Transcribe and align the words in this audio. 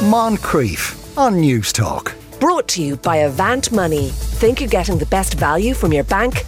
Moncrieff 0.00 1.18
on 1.18 1.38
News 1.42 1.74
Talk. 1.74 2.16
Brought 2.40 2.66
to 2.68 2.82
you 2.82 2.96
by 2.96 3.16
Avant 3.16 3.70
Money. 3.70 4.08
Think 4.08 4.58
you're 4.58 4.70
getting 4.70 4.96
the 4.96 5.04
best 5.04 5.34
value 5.34 5.74
from 5.74 5.92
your 5.92 6.04
bank? 6.04 6.38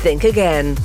Think 0.00 0.24
again. 0.24 0.78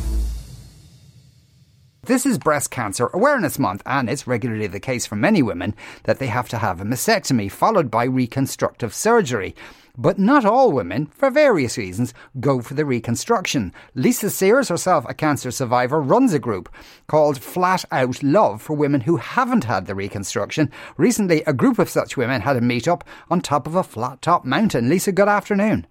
This 2.04 2.26
is 2.26 2.38
Breast 2.38 2.72
Cancer 2.72 3.10
Awareness 3.14 3.58
Month, 3.58 3.84
and 3.86 4.10
it's 4.10 4.28
regularly 4.28 4.68
the 4.68 4.82
case 4.82 5.06
for 5.06 5.16
many 5.16 5.42
women 5.42 5.74
that 6.04 6.20
they 6.20 6.28
have 6.28 6.50
to 6.50 6.58
have 6.58 6.82
a 6.82 6.84
mastectomy 6.84 7.50
followed 7.50 7.90
by 7.90 8.04
reconstructive 8.04 8.94
surgery. 8.94 9.56
But 10.02 10.18
not 10.18 10.46
all 10.46 10.72
women, 10.72 11.08
for 11.08 11.30
various 11.30 11.78
reasons, 11.78 12.14
go 12.40 12.62
for 12.62 12.74
the 12.74 12.86
reconstruction. 12.86 13.74
Lisa 13.96 14.30
Sears, 14.30 14.70
herself 14.70 15.06
a 15.10 15.14
cancer 15.14 15.52
survivor, 15.52 16.00
runs 16.00 16.34
a 16.34 16.40
group 16.40 16.74
called 17.08 17.42
Flat 17.42 17.84
Out 17.92 18.24
Love 18.24 18.62
for 18.62 18.78
women 18.78 19.02
who 19.02 19.18
haven't 19.18 19.66
had 19.66 19.88
the 19.88 19.96
reconstruction. 19.96 20.72
Recently, 20.96 21.44
a 21.44 21.52
group 21.52 21.80
of 21.80 21.90
such 21.90 22.16
women 22.16 22.40
had 22.40 22.56
a 22.56 22.62
meet 22.62 22.88
up 22.88 23.04
on 23.30 23.42
top 23.42 23.68
of 23.68 23.76
a 23.76 23.84
flat 23.84 24.22
top 24.22 24.46
mountain. 24.46 24.88
Lisa, 24.88 25.12
good 25.12 25.28
afternoon. 25.28 25.86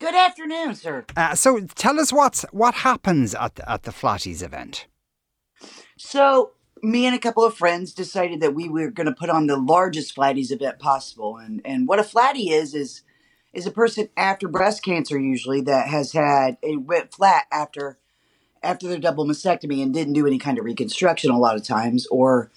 Good 0.00 0.14
afternoon, 0.14 0.74
sir. 0.74 1.06
Uh, 1.16 1.34
so 1.34 1.60
tell 1.60 1.98
us 1.98 2.12
what's, 2.12 2.42
what 2.52 2.74
happens 2.74 3.34
at 3.34 3.54
the, 3.54 3.70
at 3.70 3.84
the 3.84 3.90
Flatties 3.90 4.42
event. 4.42 4.86
So, 5.96 6.50
me 6.82 7.06
and 7.06 7.16
a 7.16 7.18
couple 7.18 7.42
of 7.42 7.56
friends 7.56 7.94
decided 7.94 8.40
that 8.40 8.54
we 8.54 8.68
were 8.68 8.90
going 8.90 9.06
to 9.06 9.14
put 9.14 9.30
on 9.30 9.46
the 9.46 9.56
largest 9.56 10.14
flatties 10.14 10.50
event 10.50 10.78
possible. 10.78 11.38
And 11.38 11.62
and 11.64 11.88
what 11.88 11.98
a 11.98 12.02
flatty 12.02 12.50
is 12.50 12.74
is 12.74 13.00
is 13.54 13.66
a 13.66 13.70
person 13.70 14.08
after 14.16 14.48
breast 14.48 14.82
cancer 14.82 15.18
usually 15.18 15.60
that 15.62 15.88
has 15.88 16.12
had 16.12 16.56
it 16.62 16.76
went 16.82 17.12
flat 17.12 17.46
after 17.52 17.98
after 18.62 18.88
their 18.88 18.98
double 18.98 19.26
mastectomy 19.26 19.82
and 19.82 19.92
didn't 19.92 20.14
do 20.14 20.26
any 20.26 20.38
kind 20.38 20.58
of 20.58 20.64
reconstruction 20.64 21.30
a 21.30 21.38
lot 21.38 21.56
of 21.56 21.62
times 21.62 22.06
or 22.06 22.50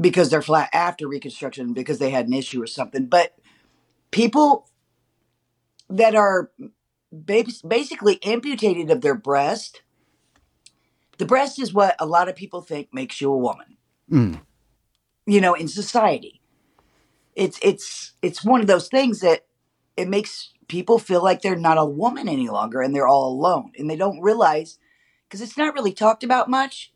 because 0.00 0.30
they're 0.30 0.42
flat 0.42 0.70
after 0.72 1.06
reconstruction 1.06 1.72
because 1.72 1.98
they 1.98 2.10
had 2.10 2.26
an 2.26 2.32
issue 2.32 2.62
or 2.62 2.66
something. 2.66 3.06
But 3.06 3.34
people 4.10 4.68
that 5.90 6.14
are 6.14 6.50
basically 7.24 8.22
amputated 8.24 8.90
of 8.90 9.02
their 9.02 9.14
breast 9.14 9.82
the 11.22 11.26
breast 11.26 11.60
is 11.60 11.72
what 11.72 11.94
a 12.00 12.06
lot 12.06 12.28
of 12.28 12.34
people 12.34 12.62
think 12.62 12.88
makes 12.92 13.20
you 13.20 13.32
a 13.32 13.38
woman. 13.38 13.76
Mm. 14.10 14.40
You 15.24 15.40
know, 15.40 15.54
in 15.54 15.68
society, 15.68 16.41
it's 17.34 17.58
it's 17.62 18.12
it's 18.22 18.44
one 18.44 18.60
of 18.60 18.66
those 18.66 18.88
things 18.88 19.20
that 19.20 19.46
it 19.96 20.08
makes 20.08 20.50
people 20.68 20.98
feel 20.98 21.22
like 21.22 21.42
they're 21.42 21.56
not 21.56 21.78
a 21.78 21.84
woman 21.84 22.28
any 22.28 22.48
longer 22.48 22.80
and 22.80 22.94
they're 22.94 23.06
all 23.06 23.28
alone 23.28 23.72
and 23.78 23.90
they 23.90 23.96
don't 23.96 24.20
realize 24.20 24.78
because 25.28 25.40
it's 25.40 25.58
not 25.58 25.74
really 25.74 25.92
talked 25.92 26.24
about 26.24 26.48
much. 26.48 26.92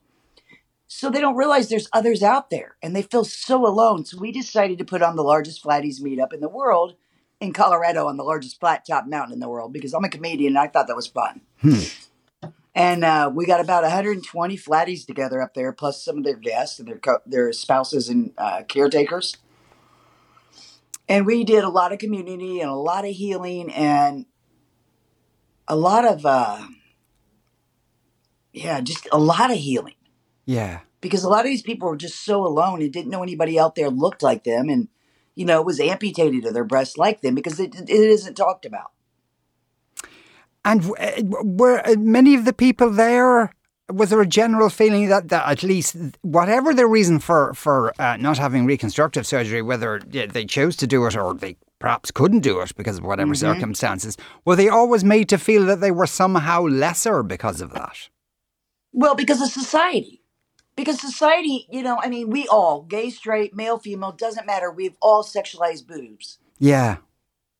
So 0.88 1.10
they 1.10 1.20
don't 1.20 1.36
realize 1.36 1.68
there's 1.68 1.88
others 1.92 2.22
out 2.22 2.48
there 2.48 2.76
and 2.82 2.94
they 2.94 3.02
feel 3.02 3.24
so 3.24 3.66
alone. 3.66 4.04
So 4.04 4.18
we 4.18 4.30
decided 4.30 4.78
to 4.78 4.84
put 4.84 5.02
on 5.02 5.16
the 5.16 5.22
largest 5.22 5.64
flatties 5.64 6.00
meetup 6.00 6.32
in 6.32 6.40
the 6.40 6.48
world 6.48 6.94
in 7.40 7.52
Colorado 7.52 8.06
on 8.06 8.16
the 8.16 8.22
largest 8.22 8.60
flat 8.60 8.86
top 8.86 9.06
mountain 9.06 9.32
in 9.32 9.40
the 9.40 9.48
world 9.48 9.72
because 9.72 9.92
I'm 9.92 10.04
a 10.04 10.08
comedian 10.08 10.52
and 10.52 10.58
I 10.58 10.68
thought 10.68 10.86
that 10.86 10.96
was 10.96 11.06
fun. 11.06 11.40
Hmm. 11.60 11.80
And 12.74 13.04
uh, 13.04 13.30
we 13.34 13.46
got 13.46 13.60
about 13.60 13.84
120 13.84 14.56
flatties 14.58 15.06
together 15.06 15.40
up 15.40 15.54
there, 15.54 15.72
plus 15.72 16.04
some 16.04 16.18
of 16.18 16.24
their 16.24 16.36
guests 16.36 16.78
and 16.78 16.86
their 16.86 16.98
co- 16.98 17.22
their 17.24 17.50
spouses 17.54 18.10
and 18.10 18.32
uh, 18.36 18.64
caretakers. 18.68 19.38
And 21.08 21.24
we 21.24 21.44
did 21.44 21.62
a 21.62 21.68
lot 21.68 21.92
of 21.92 21.98
community 21.98 22.60
and 22.60 22.70
a 22.70 22.74
lot 22.74 23.04
of 23.04 23.12
healing 23.12 23.72
and 23.72 24.26
a 25.68 25.76
lot 25.76 26.04
of, 26.04 26.26
uh, 26.26 26.66
yeah, 28.52 28.80
just 28.80 29.08
a 29.12 29.18
lot 29.18 29.50
of 29.50 29.58
healing. 29.58 29.94
Yeah. 30.46 30.80
Because 31.00 31.22
a 31.22 31.28
lot 31.28 31.40
of 31.40 31.46
these 31.46 31.62
people 31.62 31.88
were 31.88 31.96
just 31.96 32.24
so 32.24 32.44
alone 32.44 32.82
and 32.82 32.92
didn't 32.92 33.10
know 33.10 33.22
anybody 33.22 33.58
out 33.58 33.74
there 33.74 33.90
looked 33.90 34.22
like 34.22 34.44
them 34.44 34.68
and, 34.68 34.88
you 35.34 35.44
know, 35.44 35.62
was 35.62 35.78
amputated 35.78 36.44
of 36.44 36.54
their 36.54 36.64
breasts 36.64 36.96
like 36.96 37.20
them 37.20 37.34
because 37.34 37.60
it, 37.60 37.74
it 37.74 37.90
isn't 37.90 38.34
talked 38.34 38.64
about. 38.64 38.90
And 40.64 40.90
uh, 40.98 41.22
were 41.44 41.86
uh, 41.86 41.94
many 41.96 42.34
of 42.34 42.44
the 42.44 42.52
people 42.52 42.90
there? 42.90 43.52
Was 43.92 44.10
there 44.10 44.20
a 44.20 44.26
general 44.26 44.68
feeling 44.68 45.08
that, 45.08 45.28
that 45.28 45.46
at 45.46 45.62
least 45.62 45.96
whatever 46.22 46.74
the 46.74 46.86
reason 46.86 47.20
for 47.20 47.54
for 47.54 47.92
uh, 48.00 48.16
not 48.16 48.38
having 48.38 48.66
reconstructive 48.66 49.26
surgery, 49.26 49.62
whether 49.62 50.00
they 50.00 50.44
chose 50.44 50.74
to 50.76 50.86
do 50.86 51.06
it 51.06 51.16
or 51.16 51.34
they 51.34 51.56
perhaps 51.78 52.10
couldn't 52.10 52.40
do 52.40 52.60
it 52.60 52.74
because 52.76 52.98
of 52.98 53.04
whatever 53.04 53.32
mm-hmm. 53.32 53.52
circumstances, 53.52 54.16
were 54.44 54.56
they 54.56 54.68
always 54.68 55.04
made 55.04 55.28
to 55.28 55.38
feel 55.38 55.64
that 55.66 55.80
they 55.80 55.90
were 55.90 56.06
somehow 56.06 56.62
lesser 56.62 57.22
because 57.22 57.60
of 57.60 57.72
that? 57.74 58.08
Well, 58.92 59.14
because 59.14 59.40
of 59.40 59.50
society. 59.50 60.22
Because 60.74 61.00
society, 61.00 61.66
you 61.70 61.82
know, 61.82 61.98
I 62.02 62.08
mean, 62.08 62.28
we 62.28 62.46
all, 62.48 62.82
gay, 62.82 63.10
straight, 63.10 63.54
male, 63.54 63.78
female, 63.78 64.12
doesn't 64.12 64.46
matter. 64.46 64.70
We've 64.70 64.96
all 65.00 65.22
sexualized 65.22 65.86
boobs. 65.86 66.38
Yeah. 66.58 66.96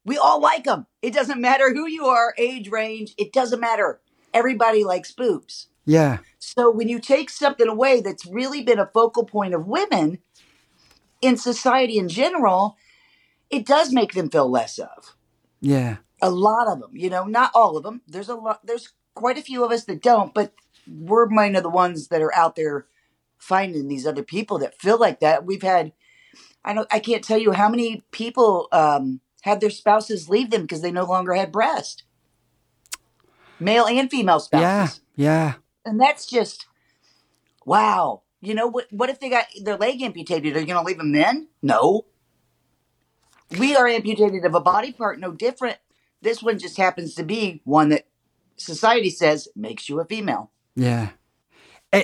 We 0.04 0.18
all 0.18 0.40
like 0.40 0.64
them. 0.64 0.86
It 1.02 1.14
doesn't 1.14 1.40
matter 1.40 1.72
who 1.72 1.86
you 1.86 2.06
are, 2.06 2.34
age 2.36 2.68
range, 2.68 3.14
it 3.16 3.32
doesn't 3.32 3.60
matter. 3.60 4.00
Everybody 4.34 4.84
likes 4.84 5.12
boobs. 5.12 5.68
Yeah. 5.86 6.18
So 6.38 6.70
when 6.70 6.88
you 6.88 6.98
take 6.98 7.30
something 7.30 7.68
away 7.68 8.00
that's 8.00 8.26
really 8.26 8.62
been 8.62 8.78
a 8.78 8.90
focal 8.92 9.24
point 9.24 9.54
of 9.54 9.66
women 9.66 10.18
in 11.22 11.36
society 11.36 11.96
in 11.96 12.08
general, 12.08 12.76
it 13.48 13.64
does 13.64 13.92
make 13.92 14.12
them 14.12 14.28
feel 14.28 14.50
less 14.50 14.78
of. 14.78 15.16
Yeah. 15.60 15.98
A 16.20 16.30
lot 16.30 16.68
of 16.68 16.80
them, 16.80 16.90
you 16.92 17.08
know, 17.08 17.24
not 17.24 17.52
all 17.54 17.76
of 17.76 17.84
them. 17.84 18.02
There's 18.06 18.28
a 18.28 18.34
lot 18.34 18.66
there's 18.66 18.92
quite 19.14 19.38
a 19.38 19.42
few 19.42 19.64
of 19.64 19.70
us 19.70 19.84
that 19.84 20.02
don't, 20.02 20.34
but 20.34 20.52
we're 20.86 21.26
one 21.26 21.56
of 21.56 21.62
the 21.62 21.70
ones 21.70 22.08
that 22.08 22.22
are 22.22 22.34
out 22.34 22.56
there 22.56 22.86
finding 23.38 23.88
these 23.88 24.06
other 24.06 24.22
people 24.22 24.58
that 24.58 24.80
feel 24.80 24.98
like 24.98 25.20
that. 25.20 25.44
We've 25.44 25.62
had 25.62 25.92
I 26.64 26.74
don't 26.74 26.88
I 26.90 26.98
can't 26.98 27.24
tell 27.24 27.38
you 27.38 27.52
how 27.52 27.68
many 27.68 28.02
people 28.10 28.68
um 28.72 29.20
had 29.42 29.60
their 29.60 29.70
spouses 29.70 30.28
leave 30.28 30.50
them 30.50 30.62
because 30.62 30.82
they 30.82 30.90
no 30.90 31.04
longer 31.04 31.34
had 31.34 31.52
breast. 31.52 32.02
Male 33.60 33.86
and 33.86 34.10
female 34.10 34.40
spouses. 34.40 35.00
Yeah, 35.14 35.24
yeah. 35.32 35.54
And 35.86 36.00
that's 36.00 36.26
just 36.26 36.66
wow. 37.64 38.22
You 38.40 38.54
know 38.54 38.66
what? 38.66 38.86
What 38.90 39.08
if 39.08 39.20
they 39.20 39.30
got 39.30 39.46
their 39.62 39.76
leg 39.76 40.02
amputated? 40.02 40.56
Are 40.56 40.60
you 40.60 40.66
going 40.66 40.78
to 40.78 40.86
leave 40.86 40.98
them 40.98 41.12
then? 41.12 41.48
No. 41.62 42.04
We 43.58 43.76
are 43.76 43.86
amputated 43.86 44.44
of 44.44 44.54
a 44.54 44.60
body 44.60 44.92
part, 44.92 45.20
no 45.20 45.32
different. 45.32 45.78
This 46.20 46.42
one 46.42 46.58
just 46.58 46.76
happens 46.76 47.14
to 47.14 47.22
be 47.22 47.62
one 47.64 47.90
that 47.90 48.06
society 48.56 49.10
says 49.10 49.48
makes 49.54 49.88
you 49.88 50.00
a 50.00 50.04
female. 50.04 50.50
Yeah. 50.74 51.10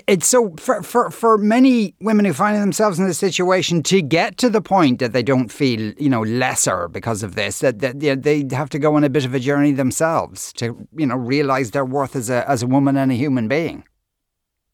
It's 0.07 0.27
so 0.27 0.55
for, 0.59 0.83
for 0.83 1.11
for 1.11 1.39
many 1.39 1.95
women 2.01 2.25
who 2.25 2.33
find 2.33 2.61
themselves 2.61 2.99
in 2.99 3.07
this 3.07 3.19
situation 3.19 3.83
to 3.85 4.01
get 4.01 4.39
to 4.39 4.49
the 4.49 4.61
point 4.61 4.99
that 5.01 5.13
they 5.13 5.23
don't 5.23 5.51
feel 5.51 5.93
you 5.99 6.09
know 6.09 6.23
lesser 6.23 6.89
because 6.89 7.23
of 7.23 7.35
this 7.35 7.59
that, 7.61 7.81
that 7.81 8.23
they 8.23 8.47
have 8.53 8.71
to 8.71 8.79
go 8.79 8.97
on 8.97 9.05
a 9.05 9.11
bit 9.11 9.25
of 9.25 9.35
a 9.35 9.41
journey 9.41 9.73
themselves 9.73 10.53
to 10.55 10.87
you 10.97 11.07
know 11.07 11.17
realize 11.17 11.73
their 11.73 11.85
worth 11.85 12.17
as 12.17 12.31
a 12.31 12.49
as 12.49 12.63
a 12.63 12.67
woman 12.67 12.97
and 12.97 13.11
a 13.11 13.15
human 13.15 13.49
being. 13.49 13.85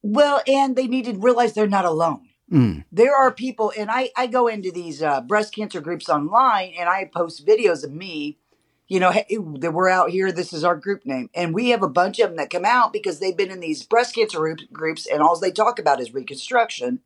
Well, 0.02 0.42
and 0.46 0.76
they 0.76 0.86
need 0.86 1.06
to 1.06 1.14
realize 1.14 1.54
they're 1.54 1.66
not 1.66 1.84
alone. 1.84 2.28
Mm. 2.52 2.84
There 2.92 3.14
are 3.14 3.32
people, 3.32 3.72
and 3.76 3.90
I 3.90 4.10
I 4.16 4.26
go 4.26 4.46
into 4.46 4.70
these 4.70 5.02
uh, 5.02 5.20
breast 5.20 5.54
cancer 5.54 5.80
groups 5.80 6.08
online, 6.08 6.72
and 6.78 6.88
I 6.88 7.10
post 7.12 7.46
videos 7.46 7.84
of 7.84 7.92
me 7.92 8.38
you 8.88 8.98
know, 8.98 9.10
hey, 9.10 9.36
we're 9.36 9.88
out 9.88 10.10
here. 10.10 10.32
This 10.32 10.52
is 10.52 10.64
our 10.64 10.74
group 10.74 11.04
name. 11.04 11.28
And 11.34 11.54
we 11.54 11.68
have 11.70 11.82
a 11.82 11.88
bunch 11.88 12.18
of 12.18 12.30
them 12.30 12.36
that 12.38 12.50
come 12.50 12.64
out 12.64 12.92
because 12.92 13.20
they've 13.20 13.36
been 13.36 13.50
in 13.50 13.60
these 13.60 13.82
breast 13.82 14.14
cancer 14.14 14.56
groups 14.72 15.06
and 15.06 15.20
all 15.20 15.38
they 15.38 15.52
talk 15.52 15.78
about 15.78 16.00
is 16.00 16.14
reconstruction 16.14 17.00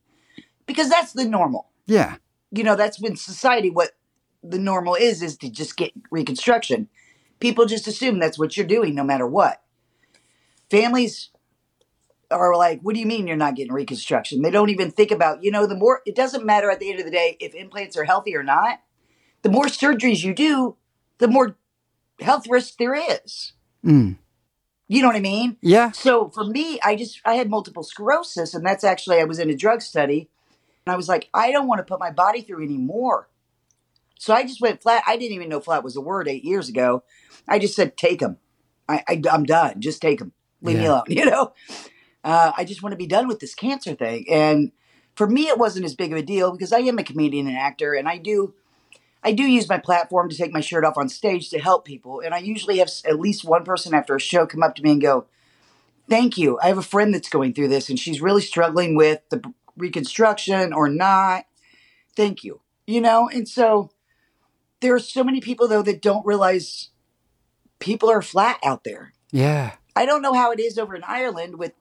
because 0.65 0.89
that's 0.89 1.13
the 1.13 1.25
normal. 1.25 1.71
Yeah. 1.87 2.17
You 2.53 2.63
know, 2.63 2.77
that's 2.77 2.99
been 2.99 3.17
society, 3.17 3.69
what 3.69 3.91
the 4.45 4.59
normal 4.59 4.95
is, 4.95 5.23
is 5.23 5.37
to 5.39 5.51
just 5.51 5.77
get 5.77 5.93
reconstruction. 6.11 6.89
People 7.41 7.67
just 7.67 7.89
assume 7.89 8.21
that's 8.21 8.39
what 8.39 8.57
you're 8.57 8.65
doing 8.65 8.95
no 8.95 9.03
matter 9.03 9.27
what. 9.27 9.61
Families 10.71 11.31
are 12.31 12.57
like, 12.57 12.81
what 12.83 12.95
do 12.95 13.01
you 13.01 13.07
mean 13.07 13.27
you're 13.27 13.37
not 13.37 13.57
getting 13.57 13.73
reconstruction? 13.73 14.41
They 14.41 14.51
don't 14.51 14.71
even 14.71 14.93
think 14.93 15.11
about, 15.11 15.43
you 15.43 15.51
know, 15.51 15.67
the 15.67 15.75
more, 15.75 16.01
it 16.07 16.15
doesn't 16.15 16.47
matter 16.47 16.71
at 16.71 16.79
the 16.79 16.91
end 16.91 17.01
of 17.01 17.05
the 17.05 17.11
day 17.11 17.37
if 17.41 17.55
implants 17.55 17.97
are 17.97 18.05
healthy 18.05 18.37
or 18.37 18.45
not. 18.45 18.79
The 19.43 19.51
more 19.51 19.67
surgeries 19.67 20.23
you 20.23 20.33
do, 20.33 20.77
the 21.19 21.29
more 21.29 21.57
health 22.23 22.47
risk 22.49 22.77
there 22.79 22.95
is. 22.95 23.53
Mm. 23.85 24.19
You 24.89 25.01
know 25.01 25.09
what 25.09 25.17
I 25.17 25.21
mean? 25.21 25.57
Yeah. 25.63 25.91
So 25.93 26.29
for 26.31 26.45
me, 26.45 26.79
I 26.83 26.97
just 26.97 27.21
I 27.25 27.35
had 27.35 27.49
multiple 27.49 27.83
sclerosis, 27.83 28.55
and 28.55 28.65
that's 28.65 28.85
actually 28.85 29.21
I 29.21 29.25
was 29.25 29.39
in 29.39 29.51
a 29.51 29.57
drug 29.57 29.81
study, 29.81 30.29
and 30.85 30.93
I 30.93 30.97
was 30.97 31.09
like, 31.09 31.29
I 31.33 31.51
don't 31.51 31.67
want 31.67 31.79
to 31.79 31.85
put 31.85 32.01
my 32.01 32.11
body 32.11 32.43
through 32.43 32.65
anymore. 32.65 33.29
So 34.19 34.35
I 34.35 34.43
just 34.45 34.61
went 34.61 34.83
flat. 34.83 35.03
I 35.07 35.17
didn't 35.17 35.35
even 35.35 35.49
know 35.49 35.61
flat 35.61 35.83
was 35.83 35.97
a 35.97 36.01
word 36.01 36.29
eight 36.29 36.45
years 36.45 36.69
ago. 36.69 37.03
I 37.49 37.59
just 37.59 37.75
said, 37.75 37.97
take 37.97 38.21
them. 38.21 38.37
I, 38.89 39.03
I 39.09 39.21
am 39.33 39.45
done. 39.45 39.81
Just 39.81 40.01
take 40.01 40.19
them. 40.19 40.33
Leave 40.61 40.77
yeah. 40.77 40.83
me 40.83 40.87
alone. 40.89 41.05
You 41.09 41.25
know. 41.27 41.53
Uh, 42.23 42.53
I 42.57 42.65
just 42.65 42.83
want 42.83 42.93
to 42.93 42.97
be 42.97 43.09
done 43.09 43.27
with 43.27 43.41
this 43.41 43.55
cancer 43.55 43.95
thing. 43.95 44.27
And 44.31 44.71
for 45.17 45.27
me, 45.27 45.49
it 45.49 45.59
wasn't 45.59 45.87
as 45.87 45.97
big 45.97 46.13
of 46.13 46.19
a 46.19 46.23
deal 46.23 46.53
because 46.53 46.73
I 46.73 46.79
am 46.81 46.99
a 46.99 47.03
comedian 47.03 47.49
and 47.49 47.57
actor, 47.57 47.95
and 47.95 48.09
I 48.09 48.19
do 48.19 48.55
I 49.25 49.33
do 49.33 49.45
use 49.45 49.69
my 49.69 49.79
platform 49.79 50.29
to 50.29 50.37
take 50.37 50.53
my 50.53 50.61
shirt 50.61 50.85
off 50.85 50.97
on 50.97 51.09
stage 51.09 51.51
to 51.51 51.59
help 51.59 51.85
people. 51.85 52.21
And 52.21 52.35
I 52.35 52.39
usually 52.39 52.79
have 52.79 52.91
at 53.05 53.21
least 53.21 53.45
one 53.45 53.65
person 53.65 53.95
after 53.95 54.17
a 54.17 54.21
show 54.21 54.47
come 54.47 54.63
up 54.63 54.75
to 54.77 54.83
me 54.83 54.93
and 54.93 55.01
go, 55.01 55.27
Thank 56.09 56.37
you. 56.37 56.59
I 56.61 56.67
have 56.67 56.79
a 56.79 56.83
friend 56.83 57.15
that's 57.15 57.29
going 57.29 57.55
through 57.55 57.69
this 57.69 57.89
and 57.89 57.99
she's 57.99 58.21
really 58.21 58.43
struggling 58.43 58.97
with 58.97 59.21
the 59.31 59.41
reconstruction 59.77 60.73
or 60.73 60.89
not. 60.89 61.45
Thank 62.17 62.45
you. 62.45 62.61
you 62.87 63.01
know, 63.01 63.29
and 63.29 63.49
so 63.49 63.91
there 64.81 64.95
are 64.95 65.01
so 65.01 65.23
many 65.23 65.41
people 65.41 65.69
though 65.69 65.83
that 65.83 66.03
don't 66.03 66.27
realize 66.27 66.91
people 67.79 68.11
are 68.11 68.21
flat 68.21 68.59
out 68.65 68.85
there. 68.85 69.13
Yeah. 69.31 69.73
I 69.95 70.05
don't 70.05 70.23
know 70.23 70.35
how 70.35 70.51
it 70.51 70.61
is 70.61 70.77
over 70.77 70.95
in 70.95 71.05
Ireland 71.05 71.59
with 71.59 71.73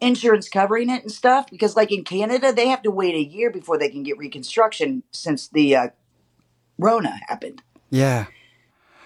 insurance 0.00 0.48
covering 0.48 0.90
it 0.90 1.02
and 1.02 1.12
stuff 1.12 1.50
because 1.50 1.76
like 1.76 1.92
in 1.92 2.04
Canada 2.04 2.52
they 2.52 2.68
have 2.68 2.82
to 2.82 2.90
wait 2.90 3.14
a 3.14 3.22
year 3.22 3.50
before 3.50 3.78
they 3.78 3.88
can 3.88 4.02
get 4.02 4.18
reconstruction 4.18 5.02
since 5.12 5.48
the 5.48 5.76
uh, 5.76 5.88
Rona 6.78 7.20
happened. 7.28 7.62
Yeah. 7.90 8.26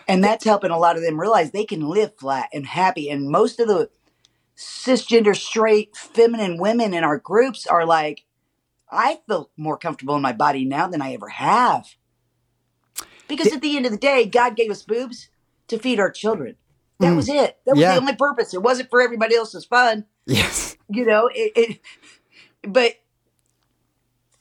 And 0.09 0.23
that's 0.23 0.45
helping 0.45 0.71
a 0.71 0.79
lot 0.79 0.97
of 0.97 1.03
them 1.03 1.21
realize 1.21 1.51
they 1.51 1.65
can 1.65 1.89
live 1.89 2.17
flat 2.17 2.49
and 2.53 2.67
happy. 2.67 3.11
And 3.11 3.29
most 3.29 3.59
of 3.59 3.67
the 3.67 3.91
cisgender, 4.57 5.37
straight, 5.37 5.97
feminine 5.97 6.59
women 6.59 6.95
in 6.95 7.05
our 7.05 7.19
groups 7.19 7.67
are 7.67 7.85
like, 7.85 8.25
I 8.91 9.19
feel 9.27 9.51
more 9.57 9.77
comfortable 9.77 10.15
in 10.15 10.23
my 10.23 10.33
body 10.33 10.65
now 10.65 10.87
than 10.87 11.03
I 11.03 11.13
ever 11.13 11.29
have. 11.29 11.87
Because 13.29 13.53
at 13.53 13.61
the 13.61 13.77
end 13.77 13.87
of 13.87 13.93
the 13.93 13.99
day, 13.99 14.25
God 14.25 14.55
gave 14.55 14.71
us 14.71 14.83
boobs 14.83 15.29
to 15.69 15.79
feed 15.79 15.99
our 15.99 16.11
children. 16.11 16.57
That 17.01 17.13
mm. 17.13 17.17
was 17.17 17.29
it. 17.29 17.59
That 17.67 17.73
was 17.73 17.81
Yeah. 17.81 17.95
the 17.95 18.01
only 18.01 18.15
purpose. 18.15 18.55
It 18.55 18.63
wasn't 18.63 18.91
for 18.91 19.01
everybody 19.01 19.35
else's 19.35 19.65
fun. 19.65 20.07
Yes. 20.25 20.77
You 20.89 21.05
know, 21.05 21.29
it, 21.35 21.53
it 21.57 21.81
but 22.63 22.95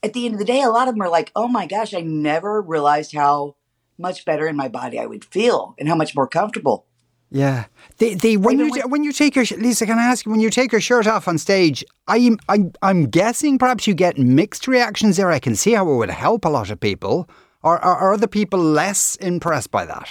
at 0.06 0.14
the 0.14 0.26
end 0.26 0.36
of 0.36 0.40
the 0.40 0.46
day, 0.46 0.62
a 0.62 0.70
lot 0.70 0.88
of 0.88 0.94
them 0.94 1.02
are 1.02 1.10
like, 1.10 1.32
oh 1.36 1.48
my 1.48 1.66
gosh, 1.66 1.94
I 1.94 2.02
never 2.02 2.62
realized 2.62 3.14
how 3.14 3.56
much 3.98 4.24
better 4.26 4.48
in 4.48 4.56
my 4.56 4.68
body 4.68 5.00
I 5.00 5.06
would 5.06 5.26
feel 5.26 5.76
and 5.80 5.88
how 5.90 5.96
much 5.96 6.16
more 6.16 6.28
comfortable. 6.28 6.86
Yeah. 7.32 7.66
The, 7.98 8.14
the, 8.16 8.38
when, 8.38 8.56
Even 8.60 8.68
you, 8.68 8.82
when- 8.82 8.90
when 8.92 9.04
you 9.04 9.12
take 9.12 9.36
your, 9.36 9.46
Lisa, 9.58 9.86
can 9.86 9.98
I 9.98 10.04
ask 10.04 10.26
you, 10.26 10.32
when 10.32 10.40
you 10.42 10.50
take 10.50 10.72
your 10.72 10.82
shirt 10.82 11.08
off 11.08 11.28
on 11.28 11.38
stage, 11.38 11.84
I'm, 12.08 12.38
I'm, 12.48 12.72
I'm 12.82 13.06
guessing 13.08 13.58
perhaps 13.58 13.88
you 13.88 13.94
get 13.94 14.18
mixed 14.18 14.68
reactions 14.68 15.18
there. 15.18 15.32
I 15.32 15.40
can 15.40 15.56
see 15.56 15.74
how 15.74 15.90
it 15.92 15.96
would 15.96 16.10
help 16.12 16.46
a 16.46 16.50
lot 16.50 16.70
of 16.70 16.80
people. 16.80 17.28
Or 17.64 17.80
are, 17.84 17.96
are 17.98 18.14
other 18.14 18.28
people 18.28 18.60
less 18.60 19.16
impressed 19.16 19.72
by 19.72 19.86
that? 19.86 20.08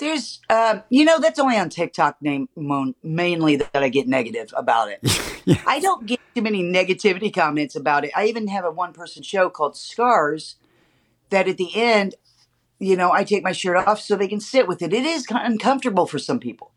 There's, 0.00 0.40
um, 0.48 0.82
you 0.88 1.04
know, 1.04 1.20
that's 1.20 1.38
only 1.38 1.58
on 1.58 1.68
TikTok 1.68 2.22
name 2.22 2.48
mainly 3.02 3.56
that 3.56 3.76
I 3.76 3.90
get 3.90 4.08
negative 4.08 4.52
about 4.56 4.88
it. 4.90 5.00
I 5.66 5.78
don't 5.78 6.06
get 6.06 6.18
too 6.34 6.40
many 6.40 6.62
negativity 6.62 7.32
comments 7.32 7.76
about 7.76 8.06
it. 8.06 8.10
I 8.16 8.24
even 8.24 8.48
have 8.48 8.64
a 8.64 8.70
one 8.70 8.94
person 8.94 9.22
show 9.22 9.50
called 9.50 9.76
Scars 9.76 10.56
that 11.28 11.48
at 11.48 11.58
the 11.58 11.74
end, 11.74 12.14
you 12.78 12.96
know, 12.96 13.12
I 13.12 13.24
take 13.24 13.44
my 13.44 13.52
shirt 13.52 13.76
off 13.76 14.00
so 14.00 14.16
they 14.16 14.26
can 14.26 14.40
sit 14.40 14.66
with 14.66 14.80
it. 14.80 14.94
It 14.94 15.04
is 15.04 15.26
uncomfortable 15.28 16.06
for 16.06 16.18
some 16.18 16.40
people. 16.40 16.72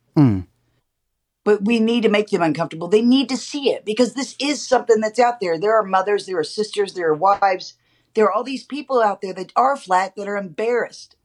But 1.46 1.64
we 1.64 1.80
need 1.80 2.04
to 2.04 2.10
make 2.10 2.30
them 2.30 2.42
uncomfortable. 2.42 2.90
They 2.90 3.02
need 3.02 3.30
to 3.30 3.38
see 3.38 3.72
it 3.72 3.86
because 3.86 4.16
this 4.16 4.36
is 4.38 4.66
something 4.68 5.00
that's 5.00 5.20
out 5.20 5.40
there. 5.40 5.58
There 5.58 5.78
are 5.80 5.84
mothers, 5.84 6.25
there 6.25 6.40
are 6.40 6.44
sisters, 6.44 6.94
there 6.94 7.08
are 7.08 7.16
wives, 7.16 7.75
there 8.16 8.25
are 8.25 8.31
all 8.34 8.44
these 8.44 8.66
people 8.66 9.02
out 9.02 9.22
there 9.22 9.34
that 9.34 9.54
are 9.56 9.78
flat 9.78 10.18
that 10.18 10.28
are 10.28 10.38
embarrassed 10.38 11.16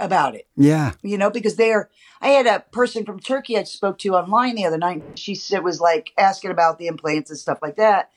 about 0.00 0.34
it 0.34 0.48
Yeah. 0.56 0.92
you 1.02 1.18
know, 1.18 1.30
because 1.30 1.56
they're. 1.56 1.90
I 2.20 2.28
had 2.28 2.46
a 2.46 2.64
person 2.72 3.04
from 3.04 3.20
Turkey 3.20 3.56
I 3.56 3.62
spoke 3.64 3.98
to 3.98 4.14
online 4.14 4.54
the 4.54 4.66
other 4.66 4.78
night. 4.78 5.04
She 5.14 5.34
said 5.34 5.64
was 5.64 5.80
like 5.80 6.12
asking 6.18 6.50
about 6.50 6.78
the 6.78 6.86
implants 6.86 7.30
and 7.30 7.38
stuff 7.38 7.58
like 7.62 7.76
that, 7.76 8.10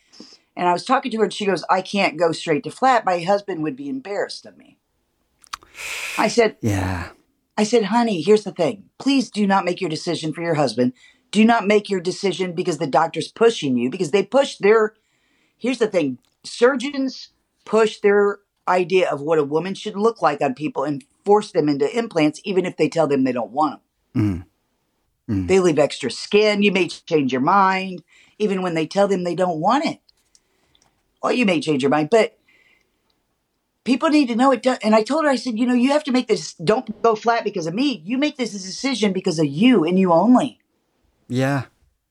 and 0.55 0.67
I 0.67 0.73
was 0.73 0.83
talking 0.85 1.11
to 1.11 1.17
her, 1.19 1.23
and 1.25 1.33
she 1.33 1.45
goes, 1.45 1.63
"I 1.69 1.81
can't 1.81 2.17
go 2.17 2.31
straight 2.31 2.63
to 2.65 2.71
flat. 2.71 3.05
My 3.05 3.19
husband 3.21 3.63
would 3.63 3.75
be 3.75 3.89
embarrassed 3.89 4.45
of 4.45 4.57
me." 4.57 4.77
I 6.17 6.27
said, 6.27 6.57
Yeah. 6.61 7.09
I 7.57 7.63
said, 7.63 7.85
honey, 7.85 8.21
here's 8.21 8.43
the 8.43 8.51
thing. 8.51 8.89
Please 8.97 9.29
do 9.29 9.45
not 9.45 9.65
make 9.65 9.79
your 9.79 9.89
decision 9.89 10.33
for 10.33 10.41
your 10.41 10.55
husband. 10.55 10.93
Do 11.31 11.45
not 11.45 11.67
make 11.67 11.89
your 11.89 11.99
decision 11.99 12.53
because 12.53 12.77
the 12.77 12.87
doctor's 12.87 13.31
pushing 13.31 13.77
you, 13.77 13.89
because 13.89 14.11
they 14.11 14.23
push 14.23 14.57
their. 14.57 14.93
Here's 15.57 15.79
the 15.79 15.87
thing 15.87 16.19
surgeons 16.43 17.29
push 17.65 17.99
their 17.99 18.39
idea 18.67 19.09
of 19.09 19.21
what 19.21 19.39
a 19.39 19.43
woman 19.43 19.73
should 19.73 19.95
look 19.95 20.21
like 20.21 20.41
on 20.41 20.53
people 20.53 20.83
and 20.83 21.03
force 21.25 21.51
them 21.51 21.69
into 21.69 21.97
implants, 21.97 22.41
even 22.43 22.65
if 22.65 22.77
they 22.77 22.89
tell 22.89 23.07
them 23.07 23.23
they 23.23 23.31
don't 23.31 23.51
want 23.51 23.81
them. 24.13 24.45
Mm. 25.27 25.33
Mm. 25.33 25.47
They 25.47 25.59
leave 25.59 25.79
extra 25.79 26.11
skin. 26.11 26.63
You 26.63 26.71
may 26.71 26.87
change 26.87 27.31
your 27.31 27.41
mind, 27.41 28.03
even 28.39 28.61
when 28.61 28.73
they 28.73 28.87
tell 28.87 29.07
them 29.07 29.23
they 29.23 29.35
don't 29.35 29.59
want 29.59 29.85
it. 29.85 29.99
Well, 31.21 31.31
you 31.31 31.45
may 31.45 31.61
change 31.61 31.81
your 31.81 31.89
mind, 31.89 32.09
but 32.09 32.37
people 33.83 34.09
need 34.09 34.27
to 34.27 34.35
know 34.35 34.51
it 34.51 34.63
does. 34.63 34.77
And 34.83 34.93
I 34.93 35.03
told 35.03 35.23
her, 35.23 35.29
I 35.29 35.37
said, 35.37 35.57
you 35.57 35.65
know, 35.65 35.73
you 35.73 35.91
have 35.91 36.03
to 36.05 36.11
make 36.11 36.27
this, 36.27 36.53
don't 36.55 37.01
go 37.01 37.15
flat 37.15 37.43
because 37.43 37.65
of 37.65 37.73
me. 37.73 38.01
You 38.05 38.17
make 38.17 38.37
this 38.37 38.51
decision 38.51 39.13
because 39.13 39.39
of 39.39 39.45
you 39.45 39.85
and 39.85 39.97
you 39.97 40.11
only. 40.11 40.59
Yeah. 41.27 41.65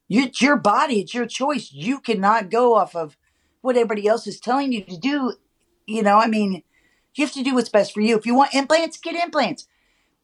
You, 0.09 0.25
it's 0.25 0.41
your 0.41 0.57
body, 0.57 1.01
it's 1.01 1.15
your 1.15 1.27
choice. 1.27 1.73
You 1.73 2.01
cannot 2.01 2.51
go 2.51 2.75
off 2.75 2.97
of 2.97 3.17
what 3.61 3.77
everybody 3.77 4.07
else 4.07 4.27
is 4.27 4.41
telling 4.41 4.73
you 4.73 4.83
to 4.85 4.97
do. 4.97 5.35
You 5.93 6.03
know, 6.03 6.19
I 6.19 6.27
mean, 6.27 6.63
you 7.15 7.25
have 7.25 7.35
to 7.35 7.43
do 7.43 7.55
what's 7.55 7.69
best 7.69 7.93
for 7.93 8.01
you. 8.01 8.17
If 8.17 8.27
you 8.27 8.35
want 8.35 8.55
implants, 8.55 8.97
get 8.99 9.15
implants, 9.15 9.67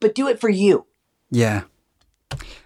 but 0.01 0.15
do 0.15 0.29
it 0.29 0.41
for 0.41 0.49
you. 0.49 0.87
Yeah. 1.31 1.63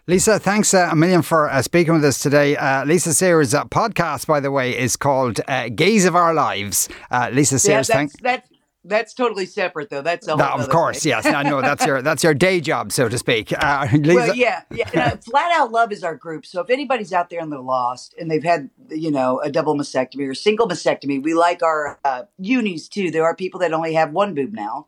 Lisa, 0.06 0.38
thanks 0.38 0.74
uh, 0.74 0.88
a 0.90 0.96
million 0.96 1.22
for 1.22 1.48
uh, 1.48 1.62
speaking 1.62 1.94
with 1.94 2.04
us 2.04 2.18
today. 2.18 2.56
Uh, 2.56 2.84
Lisa 2.84 3.14
Sayers' 3.14 3.54
uh, 3.54 3.64
podcast, 3.66 4.26
by 4.26 4.40
the 4.40 4.50
way, 4.50 4.76
is 4.76 4.96
called 4.96 5.40
uh, 5.46 5.68
Gaze 5.68 6.04
of 6.04 6.16
Our 6.16 6.34
Lives. 6.34 6.88
Uh, 7.10 7.30
Lisa 7.32 7.54
Yeah, 7.54 7.58
Sayers, 7.58 7.86
that's, 7.86 7.96
thank. 7.96 8.20
that's, 8.20 8.48
that's 8.84 9.14
totally 9.14 9.46
separate, 9.46 9.90
though. 9.90 10.02
That's 10.02 10.26
a 10.26 10.32
whole 10.32 10.38
That, 10.38 10.58
of 10.58 10.68
course, 10.68 11.02
thing. 11.02 11.10
yes. 11.10 11.26
I 11.26 11.42
know 11.42 11.60
that's 11.60 11.86
your 11.86 12.02
that's 12.02 12.24
your 12.24 12.34
day 12.34 12.60
job, 12.60 12.90
so 12.92 13.08
to 13.08 13.16
speak. 13.18 13.52
Uh, 13.52 13.86
Well, 14.04 14.34
yeah, 14.34 14.62
yeah. 14.70 15.16
Flat 15.16 15.52
Out 15.52 15.70
Love 15.70 15.92
is 15.92 16.02
our 16.02 16.14
group. 16.16 16.44
So 16.46 16.60
if 16.60 16.70
anybody's 16.70 17.12
out 17.12 17.30
there 17.30 17.40
and 17.40 17.52
they're 17.52 17.60
lost 17.60 18.14
and 18.18 18.30
they've 18.30 18.42
had, 18.42 18.70
you 18.90 19.10
know, 19.10 19.40
a 19.40 19.50
double 19.50 19.76
mastectomy 19.76 20.28
or 20.28 20.34
single 20.34 20.66
mastectomy, 20.68 21.22
we 21.22 21.34
like 21.34 21.62
our 21.62 21.98
uh, 22.04 22.22
unis 22.38 22.88
too. 22.88 23.10
There 23.10 23.24
are 23.24 23.36
people 23.36 23.60
that 23.60 23.72
only 23.72 23.94
have 23.94 24.12
one 24.12 24.34
boob 24.34 24.52
now, 24.52 24.86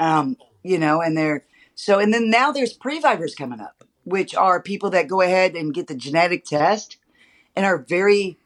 um, 0.00 0.36
you 0.62 0.78
know, 0.78 1.00
and 1.00 1.16
they're 1.16 1.44
so. 1.74 1.98
And 1.98 2.12
then 2.12 2.30
now 2.30 2.50
there's 2.52 2.72
previvors 2.72 3.34
coming 3.34 3.60
up, 3.60 3.84
which 4.04 4.34
are 4.34 4.60
people 4.60 4.90
that 4.90 5.06
go 5.08 5.20
ahead 5.20 5.54
and 5.54 5.72
get 5.72 5.86
the 5.86 5.94
genetic 5.94 6.44
test 6.44 6.96
and 7.54 7.64
are 7.64 7.78
very 7.78 8.38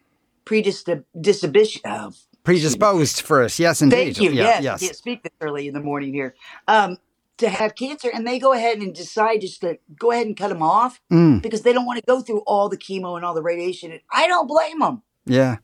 predisposition. 0.44 1.80
Uh, 1.84 2.10
predisposed 2.54 3.20
for 3.22 3.42
it. 3.42 3.58
Yes, 3.58 3.82
indeed. 3.82 4.16
Thank 4.16 4.20
you. 4.20 4.30
Yeah, 4.32 4.44
yes, 4.44 4.62
yes. 4.62 4.80
Can't 4.80 4.96
speak 4.96 5.22
this 5.22 5.32
early 5.40 5.68
in 5.68 5.74
the 5.74 5.80
morning 5.80 6.12
here. 6.12 6.34
Um, 6.66 6.98
to 7.38 7.48
have 7.48 7.74
cancer, 7.74 8.10
and 8.12 8.26
they 8.26 8.38
go 8.38 8.52
ahead 8.52 8.78
and 8.78 8.94
decide 8.94 9.40
just 9.40 9.62
to 9.62 9.78
go 9.98 10.10
ahead 10.10 10.26
and 10.26 10.36
cut 10.36 10.48
them 10.48 10.62
off 10.62 11.00
Mm. 11.10 11.40
because 11.40 11.62
they 11.62 11.72
don't 11.72 11.86
want 11.86 11.98
to 11.98 12.04
go 12.06 12.20
through 12.20 12.40
all 12.46 12.68
the 12.68 12.76
chemo 12.76 13.16
and 13.16 13.24
all 13.24 13.32
the 13.32 13.42
radiation. 13.42 13.92
And 13.92 14.00
I 14.12 14.26
don't 14.26 14.46
blame 14.46 14.80
them. 14.80 15.02
Yeah. 15.24 15.56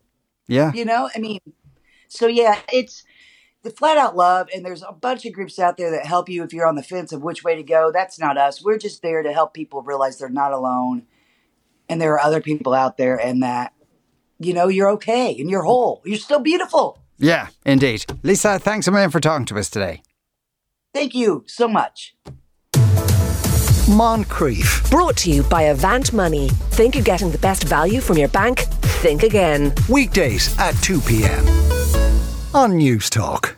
Yeah. 0.49 0.73
You 0.73 0.85
know, 0.87 1.11
I 1.15 1.19
mean, 1.19 1.41
so 2.09 2.29
yeah, 2.29 2.61
it's 2.73 3.05
the 3.62 3.71
flat 3.71 3.99
out 3.99 4.17
love, 4.17 4.49
and 4.55 4.65
there's 4.65 4.83
a 4.83 4.93
bunch 4.93 5.26
of 5.26 5.33
groups 5.35 5.59
out 5.59 5.76
there 5.76 5.90
that 5.90 6.07
help 6.07 6.28
you 6.31 6.43
if 6.45 6.55
you're 6.55 6.66
on 6.66 6.76
the 6.76 6.83
fence 6.83 7.12
of 7.12 7.23
which 7.23 7.43
way 7.45 7.57
to 7.57 7.62
go. 7.62 7.90
That's 7.93 8.19
not 8.19 8.38
us. 8.38 8.64
We're 8.64 8.78
just 8.78 9.02
there 9.02 9.23
to 9.23 9.33
help 9.33 9.52
people 9.52 9.83
realize 9.83 10.19
they're 10.19 10.28
not 10.31 10.52
alone, 10.52 11.02
and 11.90 12.00
there 12.00 12.14
are 12.14 12.21
other 12.21 12.40
people 12.40 12.73
out 12.73 12.97
there, 12.97 13.16
and 13.16 13.43
that 13.43 13.73
you 14.38 14.52
know 14.52 14.69
you're 14.69 14.90
okay 14.90 15.37
and 15.38 15.50
you're 15.50 15.62
whole. 15.62 16.02
You're 16.05 16.19
still 16.19 16.40
beautiful. 16.40 17.02
Yeah, 17.19 17.49
indeed. 17.64 18.05
Lisa, 18.23 18.59
thanks 18.59 18.87
a 18.87 18.90
million 18.90 19.11
for 19.11 19.21
talking 19.21 19.47
to 19.47 19.59
us 19.59 19.71
today. 19.71 20.02
Thank 20.93 21.14
you 21.14 21.45
so 21.47 21.69
much. 21.69 22.14
Moncrieff. 23.87 24.90
Brought 24.90 25.16
to 25.19 25.31
you 25.31 25.43
by 25.45 25.62
Avant 25.62 26.12
Money. 26.12 26.49
Think 26.71 26.95
you're 26.95 27.05
getting 27.05 27.31
the 27.31 27.38
best 27.38 27.64
value 27.64 28.00
from 28.00 28.19
your 28.19 28.28
bank? 28.28 28.61
Think 29.02 29.23
again. 29.23 29.73
Weekdays 29.88 30.59
at 30.59 30.75
2 30.83 31.00
p.m. 31.02 31.47
on 32.55 32.76
News 32.76 33.09
Talk. 33.09 33.55